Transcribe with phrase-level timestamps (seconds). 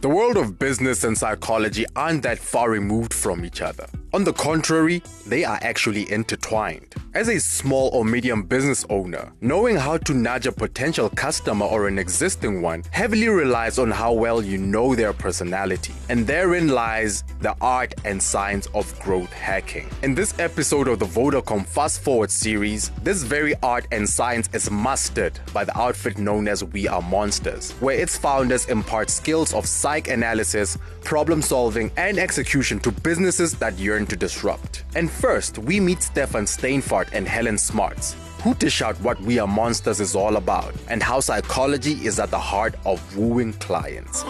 [0.00, 3.86] The world of business and psychology aren't that far removed from each other.
[4.12, 6.96] On the contrary, they are actually intertwined.
[7.14, 11.86] As a small or medium business owner, knowing how to nudge a potential customer or
[11.86, 15.92] an existing one heavily relies on how well you know their personality.
[16.08, 19.88] And therein lies the art and science of growth hacking.
[20.02, 24.70] In this episode of the Vodacom Fast Forward series, this very art and science is
[24.72, 29.66] mastered by the outfit known as We Are Monsters, where its founders impart skills of
[29.66, 34.84] psych analysis, problem solving, and execution to businesses that yearn to disrupt.
[34.94, 39.46] And first, we meet Stefan Steinfart and Helen Smarts, who dish out what We Are
[39.46, 44.24] Monsters is all about and how psychology is at the heart of wooing clients.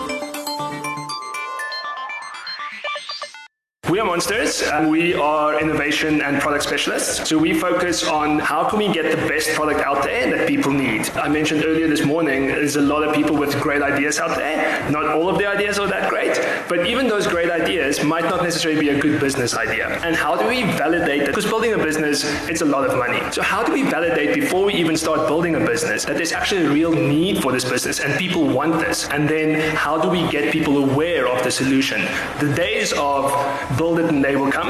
[3.90, 4.62] We are Monsters.
[4.86, 7.28] we are innovation and product specialists.
[7.28, 10.70] So we focus on how can we get the best product out there that people
[10.70, 11.10] need.
[11.16, 14.88] I mentioned earlier this morning, there's a lot of people with great ideas out there.
[14.92, 18.44] Not all of the ideas are that great, but even those great ideas might not
[18.44, 19.88] necessarily be a good business idea.
[20.04, 21.26] And how do we validate that?
[21.26, 23.20] Because building a business, it's a lot of money.
[23.32, 26.66] So how do we validate before we even start building a business that there's actually
[26.66, 29.08] a real need for this business and people want this?
[29.08, 32.02] And then how do we get people aware of the solution?
[32.38, 33.32] The days of
[33.80, 34.68] build it and they will come.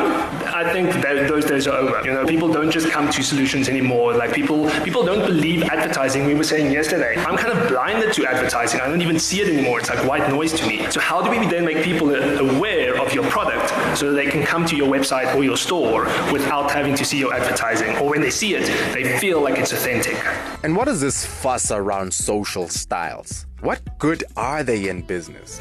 [0.62, 2.00] I think that those days are over.
[2.06, 4.14] You know, people don't just come to solutions anymore.
[4.14, 6.27] Like people, people don't believe advertising.
[6.27, 8.81] We were saying yesterday, I'm kind of blinded to advertising.
[8.81, 9.81] I don't even see it anymore.
[9.81, 10.88] It's like white noise to me.
[10.92, 14.64] So how do we then make people aware of your product so they can come
[14.66, 17.97] to your website or your store without having to see your advertising?
[17.97, 20.19] Or when they see it, they feel like it's authentic.
[20.62, 23.47] And what is this fuss around social styles?
[23.61, 25.61] What good are they in business?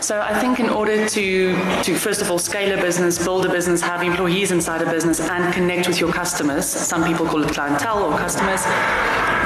[0.00, 3.50] So I think in order to, to first of all scale a business, build a
[3.50, 7.52] business, have employees inside a business and connect with your customers, some people call it
[7.52, 8.62] clientele or customers,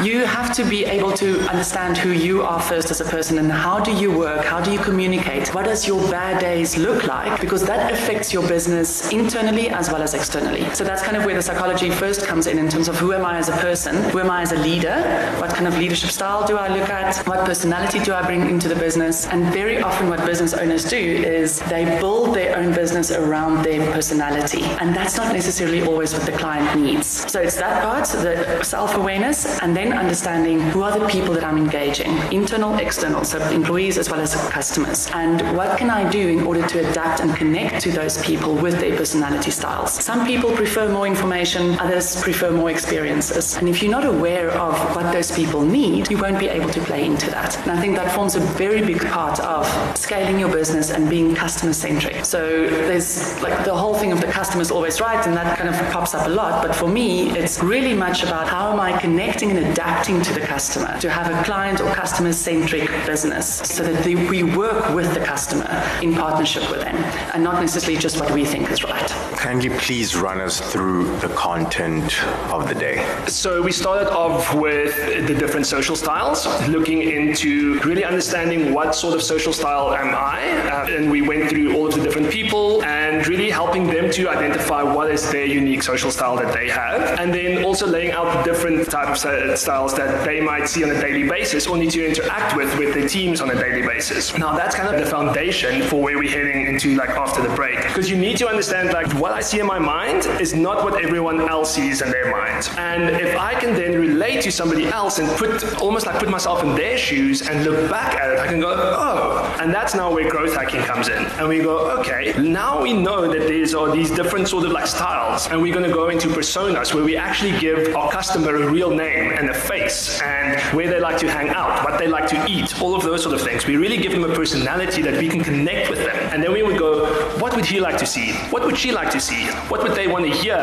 [0.03, 3.51] you have to be able to understand who you are first as a person and
[3.51, 7.41] how do you work, how do you communicate, what does your bad days look like
[7.41, 10.69] because that affects your business internally as well as externally.
[10.75, 13.25] So that's kind of where the psychology first comes in in terms of who am
[13.25, 14.97] I as a person, who am I as a leader,
[15.39, 18.69] what kind of leadership style do I look at, what personality do I bring into
[18.69, 23.11] the business and very often what business owners do is they build their own business
[23.11, 24.63] around their personality.
[24.81, 27.07] And that's not necessarily always what the client needs.
[27.31, 31.59] So it's that part, the self-awareness, and then understanding who are the people that I'm
[31.59, 35.09] engaging, internal, external, so employees as well as customers.
[35.13, 38.81] And what can I do in order to adapt and connect to those people with
[38.81, 39.93] their personality styles?
[39.93, 43.57] Some people prefer more information, others prefer more experiences.
[43.57, 46.81] And if you're not aware of what those people need, you won't be able to
[46.81, 47.59] play into that.
[47.59, 49.67] And I think that forms a very big part of
[49.97, 52.25] scaling your business and being customer centric.
[52.25, 55.69] So there's like the whole thing of the customer is always right and that kind
[55.69, 56.63] of pops up a lot.
[56.67, 60.41] But for me, it's really much about how am I connecting and adapting to the
[60.41, 63.47] customer to have a client or customer centric business
[63.77, 65.69] so that they, we work with the customer
[66.01, 66.95] in partnership with them
[67.35, 69.09] and not necessarily just what we think is right.
[69.37, 72.97] Kindly please run us through the content of the day.
[73.27, 74.95] So we started off with
[75.27, 80.41] the different social styles, looking into really understanding what sort of social style am I
[80.71, 84.29] uh, and we went through all of the different people and really helping them to
[84.29, 88.27] identify what is their unique social style that they have, and then also laying out
[88.37, 91.91] the different types of styles that they might see on a daily basis or need
[91.91, 94.37] to interact with with their teams on a daily basis.
[94.37, 97.79] Now that's kind of the foundation for where we're heading into like after the break,
[97.89, 101.03] because you need to understand like what I see in my mind is not what
[101.03, 105.19] everyone else sees in their mind, and if I can then relate to somebody else
[105.19, 108.47] and put almost like put myself in their shoes and look back at it, I
[108.47, 109.34] can go, oh,
[109.65, 111.25] and that's now where growth hacking comes in.
[111.39, 114.87] And we go, okay, now we know that there's are these different sort of like
[114.87, 118.71] styles, and we're going to go into personas where we actually give our customer a
[118.71, 122.29] real name and a face and where they like to hang out, what they like
[122.29, 123.67] to eat, all of those sort of things.
[123.67, 126.17] We really give them a personality that we can connect with them.
[126.31, 127.07] And then we would go,
[127.39, 128.35] what would he like to see?
[128.51, 129.47] What would she like to see?
[129.71, 130.59] What would they want to hear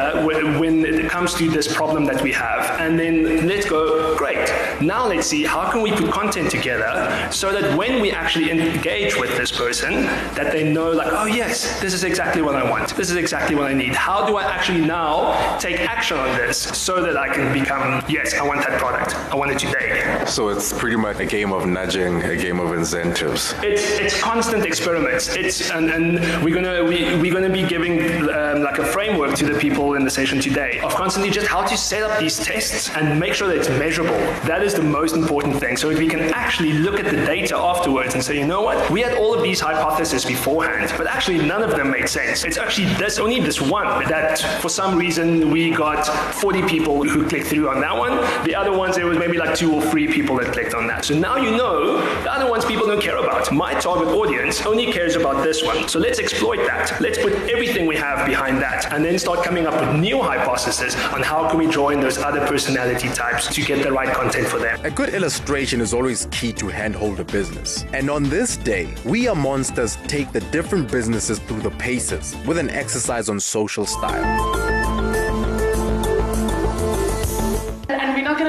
[0.59, 2.79] when it comes to this problem that we have?
[2.79, 4.40] And then let's go, great.
[4.81, 9.15] Now let's see how can we put content together so that when we actually engage
[9.15, 10.03] with this person
[10.35, 12.95] that they know like, oh yes, this is exactly what I want.
[12.95, 13.93] This is exactly what I need.
[13.93, 18.33] How do I actually now take action on this so that I can become, yes,
[18.33, 19.15] I want that product.
[19.31, 20.23] I want it today.
[20.25, 23.53] So it's pretty much a game of nudging, a game of incentives.
[23.61, 25.35] It's it's constant experiments.
[25.35, 29.45] It's and, and we're gonna we, we're gonna be giving um, like a framework to
[29.45, 32.89] the people in the session today of constantly just how to set up these tests
[32.91, 34.17] and make sure that it's measurable.
[34.45, 35.75] That is is the most important thing.
[35.77, 38.89] So if we can actually look at the data afterwards and say, you know what,
[38.89, 42.43] we had all of these hypotheses beforehand, but actually none of them made sense.
[42.43, 47.27] It's actually this only this one that for some reason we got 40 people who
[47.27, 48.11] clicked through on that one.
[48.45, 51.05] The other ones there was maybe like two or three people that clicked on that.
[51.05, 53.30] So now you know the other ones people don't care about.
[53.49, 55.87] My target audience only cares about this one.
[55.87, 56.99] So let's exploit that.
[56.99, 60.95] Let's put everything we have behind that and then start coming up with new hypotheses
[61.13, 64.47] on how can we draw in those other personality types to get the right content
[64.47, 64.83] for them.
[64.85, 67.85] A good illustration is always key to handhold a business.
[67.93, 72.57] And on this day, we are monsters take the different businesses through the paces with
[72.57, 74.70] an exercise on social style.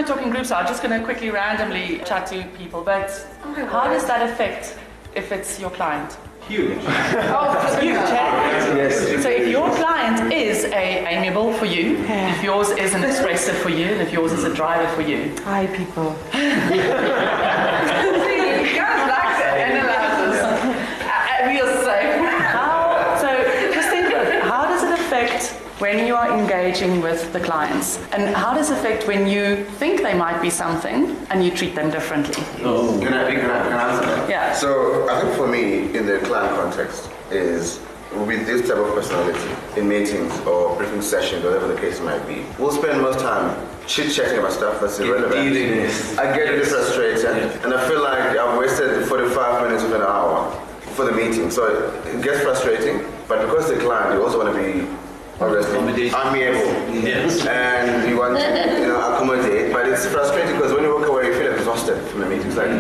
[0.06, 2.82] To talk in groups, I'm just going to quickly randomly chat to people.
[2.82, 3.10] But
[3.70, 4.76] how does that affect
[5.14, 6.16] if it's your client?
[6.48, 6.78] Huge.
[7.34, 7.96] Oh, huge.
[7.96, 8.76] Eh?
[8.76, 9.22] Yes.
[9.22, 13.68] So if your client is a amiable for you, if yours is an expressive for
[13.70, 15.34] you, and if yours is a driver for you.
[15.44, 16.16] Hi, people.
[22.52, 23.28] How, so
[23.72, 24.42] just think of it.
[24.42, 27.98] How does it affect when you are engaging with the clients?
[28.12, 31.74] And how does it affect when you think they might be something and you treat
[31.74, 32.44] them differently?
[32.62, 34.30] Can I, can I, can I answer that?
[34.30, 34.54] Yeah.
[34.54, 37.80] So I think for me, in the client context, is
[38.28, 42.44] with this type of personality in meetings or briefing sessions, whatever the case might be,
[42.60, 45.52] we'll spend most time chit chatting about stuff that's irrelevant.
[45.52, 45.90] Dealing.
[46.16, 47.24] I get really frustrated,
[47.64, 50.48] and I feel like I've wasted 45 minutes of an hour
[50.94, 51.50] for the meeting.
[51.50, 51.62] So
[52.06, 55.01] it gets frustrating, but because the client, you also want to be obviously
[55.50, 56.12] Accommodate.
[56.14, 57.44] amiable Yes.
[57.46, 61.26] and you want to you know accommodate, but it's frustrating because when you walk away,
[61.26, 62.46] you feel exhausted from the meeting.
[62.46, 62.70] It's like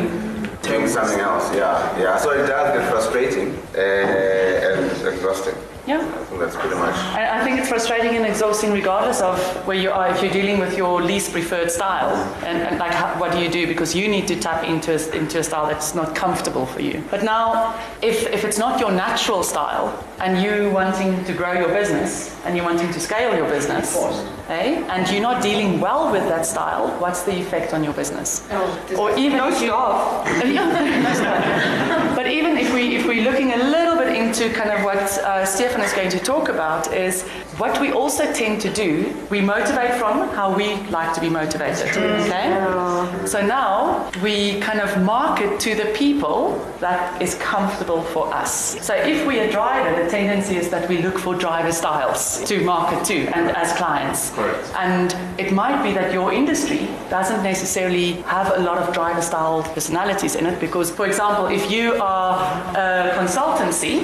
[0.62, 1.52] doing something else.
[1.54, 2.16] Yeah, yeah.
[2.18, 5.54] So it does get frustrating uh, and exhausting.
[5.86, 5.98] Yeah.
[5.98, 6.94] I think that's pretty much.
[6.94, 9.36] I I think it's frustrating and exhausting regardless of
[9.66, 12.14] where you are, if you're dealing with your least preferred style.
[12.44, 13.66] And, and like, how, what do you do?
[13.66, 17.02] Because you need to tap into a, into a style that's not comfortable for you.
[17.10, 19.86] But now, if, if it's not your natural style
[20.20, 23.96] and you wanting to grow your business and you're wanting to scale your business,
[24.48, 28.46] eh, and you're not dealing well with that style, what's the effect on your business?
[28.98, 30.26] or even no if you, stop.
[32.16, 35.44] But even if we if we're looking a little bit into kind of what uh,
[35.44, 37.28] Stefan is going to talk about is
[37.62, 39.14] what we also tend to do.
[39.30, 41.90] We motivate from how we like to be motivated.
[41.96, 43.26] Okay.
[43.26, 48.52] So now we kind of market to the people that is comfortable for us.
[48.84, 52.54] So if we're a driver, the tendency is that we look for driver styles to
[52.64, 54.30] market to and as clients.
[54.30, 54.72] Correct.
[54.74, 59.62] And it might be that your industry doesn't necessarily have a lot of driver style
[59.62, 62.34] personalities in it because, for example, if you are
[62.74, 63.94] a consultancy,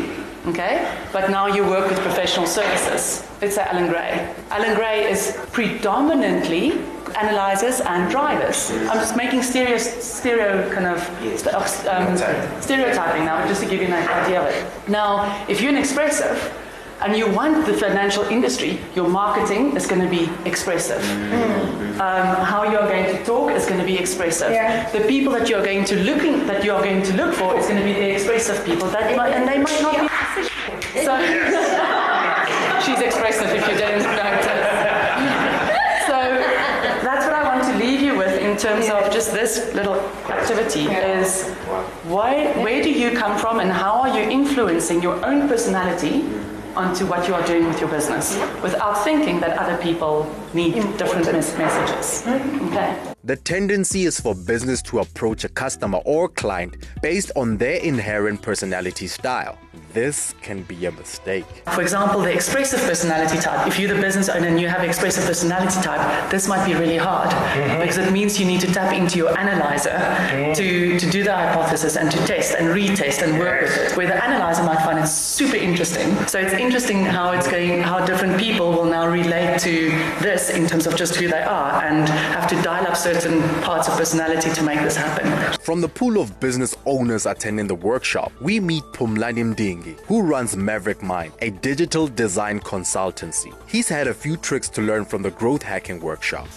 [0.46, 4.34] okay, but now you work with professional services, let's say Allan Gray.
[4.50, 6.72] Allan Gray is predominantly
[7.16, 8.70] analyzers and drivers.
[8.70, 11.00] I'm just making stereo, stereo kind of
[11.38, 11.54] st-
[11.86, 12.16] um,
[12.60, 14.88] stereotyping now, just to give you an idea of it.
[14.88, 16.52] Now, if you're an expressive,
[17.00, 21.00] and you want the financial industry, your marketing is going to be expressive.
[22.00, 24.50] Um, how you are going to talk is going to be expressive.
[24.50, 24.90] Yeah.
[24.90, 27.56] The people that you are going to looking that you are going to look for
[27.58, 28.88] is going to be the expressive people.
[28.88, 30.08] That might, and they might not be.
[31.04, 31.14] So
[32.84, 34.68] she's expressive if you didn't notice.
[36.06, 36.16] So
[37.04, 39.96] that's what I want to leave you with in terms of just this little
[40.28, 41.44] activity is
[42.04, 46.24] why, where do you come from and how are you influencing your own personality
[46.78, 51.26] onto what you are doing with your business without thinking that other people need different
[51.26, 52.22] mes- messages.
[52.22, 52.68] Mm-hmm.
[52.68, 53.14] Okay.
[53.24, 58.42] The tendency is for business to approach a customer or client based on their inherent
[58.42, 59.58] personality style.
[59.98, 61.44] This can be a mistake.
[61.74, 63.66] For example, the expressive personality type.
[63.66, 66.98] If you're the business owner and you have expressive personality type, this might be really
[66.98, 67.80] hard mm-hmm.
[67.80, 70.52] because it means you need to tap into your analyzer mm-hmm.
[70.52, 73.96] to, to do the hypothesis and to test and retest and work with it.
[73.96, 76.14] Where the analyzer might find it super interesting.
[76.28, 79.90] So it's interesting how it's going, how different people will now relate to
[80.22, 83.88] this in terms of just who they are and have to dial up certain parts
[83.88, 85.26] of personality to make this happen.
[85.58, 89.56] From the pool of business owners attending the workshop, we meet Pumlani
[89.88, 93.54] Mdingi, who runs Maverick Mind, a digital design consultancy.
[93.68, 96.48] He's had a few tricks to learn from the growth hacking workshop.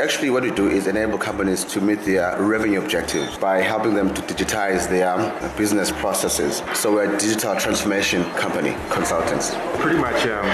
[0.00, 4.12] Actually, what we do is enable companies to meet their revenue objectives by helping them
[4.12, 5.16] to digitize their
[5.56, 6.62] business processes.
[6.74, 9.54] So we're a digital transformation company, consultants.
[9.78, 10.44] Pretty much, um,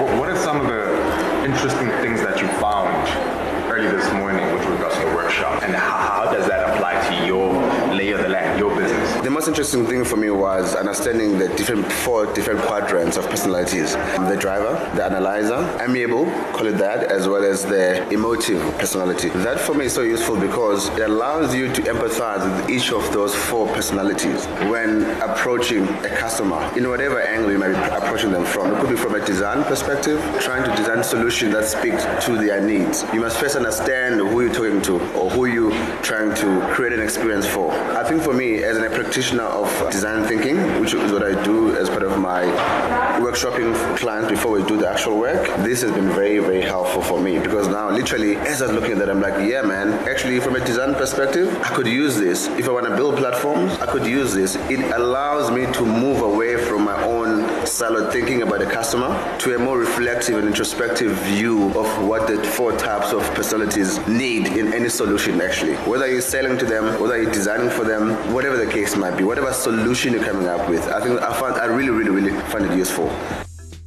[0.00, 2.90] w- what are some of the interesting things that you found
[3.70, 7.26] early this morning with regards to the workshop, and how, how does that apply to
[7.26, 7.52] your
[7.94, 9.12] lay of the land, your business?
[9.22, 13.92] The most interesting thing for me was understanding the different four different quadrants of personalities:
[13.92, 19.28] the driver, the analyzer, amiable, call it that, as well as the emotive personality.
[19.28, 23.12] That for me is so useful because it allows you to empathize with each of
[23.12, 28.44] those four personalities when approaching a customer in whatever angle you might be approaching them
[28.44, 28.74] from.
[28.74, 31.94] It could be from a design perspective, trying to design solutions that speak
[32.26, 33.04] to their needs.
[33.14, 37.00] You must first understand who you're talking to or who you're trying to create an
[37.00, 37.70] experience for.
[37.70, 41.76] I think for me, as a practitioner of design thinking, which is what I do
[41.76, 42.44] as part of my
[43.20, 47.20] workshopping clients before we do the actual work, this has been very, very helpful for
[47.20, 50.40] me because now, literally, as I was looking at that, I'm like, yeah, man, actually,
[50.40, 52.46] from a design perspective, I could use this.
[52.58, 54.56] If I want to build platforms, I could use this.
[54.70, 56.85] It allows me to move away from
[57.82, 62.42] own thinking about the customer to a more reflective and introspective view of what the
[62.42, 65.74] four types of personalities need in any solution, actually.
[65.90, 69.24] Whether you're selling to them, whether you're designing for them, whatever the case might be,
[69.24, 72.64] whatever solution you're coming up with, I think I find I really, really, really find
[72.64, 73.10] it useful.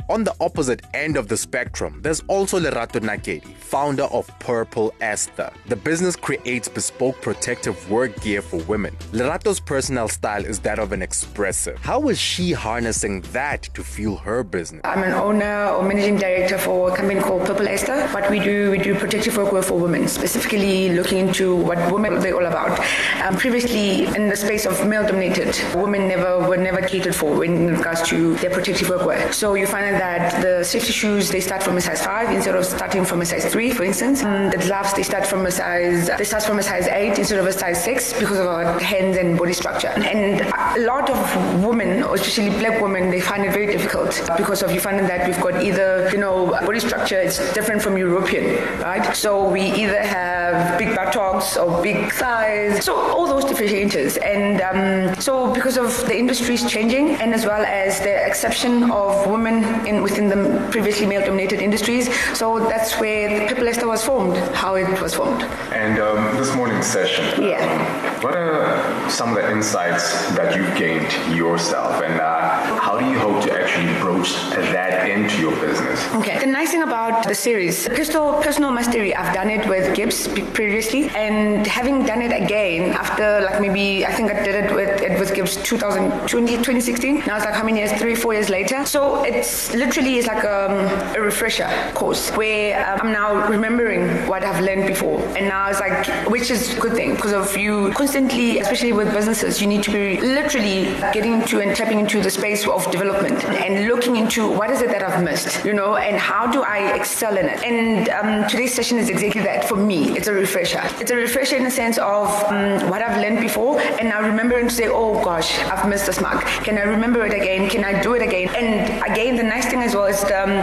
[0.10, 5.52] On the opposite end of the spectrum, there's also Lerato Nakedi, founder of Purple Esther.
[5.68, 8.98] The business creates bespoke protective work gear for women.
[9.12, 11.78] Lerato's personal style is that of an expressive.
[11.78, 14.82] How is she harnessing that to fuel her business?
[14.84, 18.08] I'm an owner or managing director for a company called Purple Esther.
[18.08, 22.36] What we do, we do protective workwear for women, specifically looking into what women they're
[22.36, 22.80] all about.
[23.22, 28.02] Um, previously, in the space of male-dominated, women never were never catered for in regards
[28.10, 29.32] to their protective workwear.
[29.32, 32.66] So you find that the safety shoes they start from a size five instead of
[32.66, 34.24] starting from a size three, for instance.
[34.24, 37.40] And the gloves they start from a size they start from a size eight instead
[37.40, 39.94] of a size six because of our hands and body structure.
[40.14, 40.42] And
[40.80, 41.20] a lot of
[41.66, 45.42] women, especially black women, they find it very difficult because of you finding that we've
[45.42, 48.46] got either you know body structure is different from European,
[48.80, 49.06] right?
[49.16, 54.14] So we either have big buttocks or big thighs, so all those differentiators.
[54.24, 59.28] And um, so because of the industries changing and as well as the exception of
[59.28, 60.40] women in within the
[60.72, 62.06] previously male-dominated industries.
[62.38, 63.30] So that's where
[63.70, 65.42] Esther was formed, how it was formed.
[65.84, 67.62] And um, this morning's session, Yeah.
[67.66, 70.06] um, what are some of the insights
[70.38, 74.30] that you've gained yourself, and uh, how do you hope to actually broach
[74.76, 76.00] that into your business?
[76.20, 76.38] Okay.
[76.40, 81.10] The nice thing about the series, personal, personal mastery, I've done it with GIBS previously,
[81.26, 85.14] and having done it again after like maybe I think I did it with it
[85.20, 87.24] with GIBS 2020, 2016.
[87.28, 87.92] Now it's like how many years?
[88.02, 88.86] Three, four years later.
[88.86, 90.74] So it's literally is like um,
[91.16, 95.80] a refresher course where um, I'm now remembering what I've learned before, and now it's
[95.80, 99.84] like which is a good thing because of you constantly, especially with businesses, you need
[99.84, 100.84] to be literally
[101.16, 104.90] getting into and tapping into the space of development and looking into what is it
[104.90, 107.64] that I've missed, you know, and how do I excel in it.
[107.64, 110.18] And um, today's session is exactly that for me.
[110.18, 110.82] It's a refresher.
[111.00, 114.68] It's a refresher in the sense of um, what I've learned before, and now remembering
[114.68, 116.42] to say, oh gosh, I've missed this mark.
[116.66, 117.70] Can I remember it again?
[117.70, 118.50] Can I do it again?
[118.56, 120.56] And again, the nice thing as well is the, um,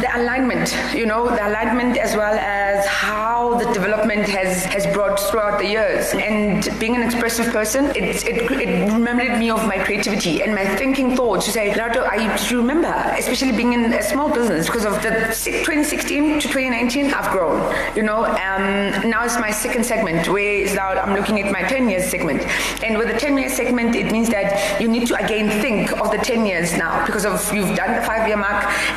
[0.00, 5.18] the alignment, you know, the alignment as well as how the development has, has brought
[5.20, 6.12] throughout the years.
[6.14, 10.64] And being an expressive person, it, it, it reminded me of my creativity and my
[10.76, 12.16] thinking thoughts to say, Lato, I
[12.54, 17.74] remember, especially being in a small business, because of the 2016 to 2019, I've grown,
[17.96, 18.24] you know.
[18.24, 22.42] Um, now it's my second segment, where now I'm looking at my 10 years segment.
[22.82, 26.10] And with the 10 year segment, it means that you need to again think of
[26.10, 28.47] the 10 years now, because of you've done the five year mark,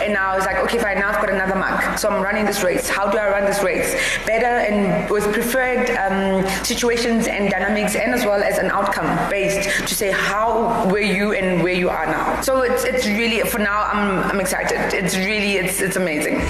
[0.01, 1.97] and now it's like, okay, fine, now I've got another mark.
[1.97, 2.89] So I'm running this race.
[2.89, 3.93] How do I run this race?
[4.25, 9.87] Better and with preferred um, situations and dynamics, and as well as an outcome based
[9.87, 12.41] to say how were you and where you are now.
[12.41, 14.93] So it's it's really for now I'm I'm excited.
[14.93, 16.41] It's really it's it's amazing.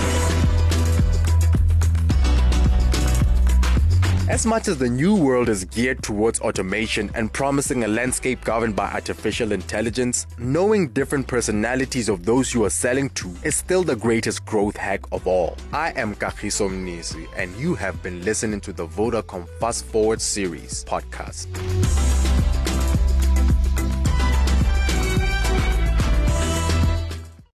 [4.31, 8.77] As much as the new world is geared towards automation and promising a landscape governed
[8.77, 13.97] by artificial intelligence, knowing different personalities of those you are selling to is still the
[13.97, 15.57] greatest growth hack of all.
[15.73, 20.85] I am Kagiso Mnisi, and you have been listening to the Vodacom Fast Forward Series
[20.85, 21.47] podcast.